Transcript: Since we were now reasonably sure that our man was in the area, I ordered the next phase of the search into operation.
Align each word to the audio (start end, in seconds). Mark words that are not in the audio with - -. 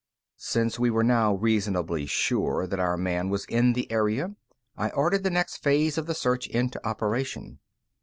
Since 0.39 0.79
we 0.79 0.89
were 0.89 1.03
now 1.03 1.35
reasonably 1.35 2.07
sure 2.07 2.65
that 2.65 2.79
our 2.79 2.97
man 2.97 3.29
was 3.29 3.45
in 3.45 3.73
the 3.73 3.91
area, 3.91 4.33
I 4.75 4.89
ordered 4.89 5.21
the 5.21 5.29
next 5.29 5.57
phase 5.57 5.95
of 5.95 6.07
the 6.07 6.15
search 6.15 6.47
into 6.47 6.83
operation. 6.83 7.59